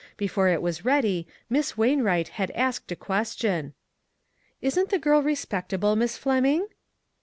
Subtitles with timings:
[0.17, 3.75] Before it was ready, Miss Wainwright had asked a ques tion:
[4.59, 6.65] "Isn't the girl respectable, Miss Flem ing?"